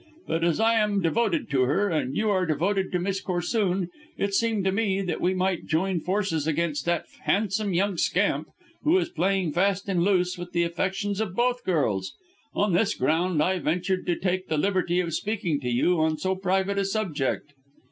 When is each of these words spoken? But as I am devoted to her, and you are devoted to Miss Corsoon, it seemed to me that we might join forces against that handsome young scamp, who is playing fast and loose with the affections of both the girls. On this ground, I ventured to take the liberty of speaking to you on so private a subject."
But 0.25 0.43
as 0.43 0.59
I 0.59 0.73
am 0.79 0.99
devoted 1.03 1.47
to 1.51 1.61
her, 1.65 1.87
and 1.89 2.17
you 2.17 2.31
are 2.31 2.47
devoted 2.47 2.91
to 2.91 2.97
Miss 2.97 3.21
Corsoon, 3.21 3.87
it 4.17 4.33
seemed 4.33 4.63
to 4.65 4.71
me 4.71 5.03
that 5.03 5.21
we 5.21 5.35
might 5.35 5.67
join 5.67 5.99
forces 5.99 6.47
against 6.47 6.85
that 6.87 7.05
handsome 7.25 7.75
young 7.75 7.97
scamp, 7.97 8.47
who 8.81 8.97
is 8.97 9.09
playing 9.09 9.51
fast 9.51 9.87
and 9.87 10.03
loose 10.03 10.39
with 10.39 10.53
the 10.53 10.63
affections 10.63 11.21
of 11.21 11.35
both 11.35 11.61
the 11.63 11.71
girls. 11.71 12.15
On 12.55 12.73
this 12.73 12.95
ground, 12.95 13.43
I 13.43 13.59
ventured 13.59 14.07
to 14.07 14.15
take 14.15 14.47
the 14.47 14.57
liberty 14.57 14.99
of 15.01 15.13
speaking 15.13 15.59
to 15.59 15.69
you 15.69 15.99
on 15.99 16.17
so 16.17 16.35
private 16.35 16.79
a 16.79 16.85
subject." 16.85 17.53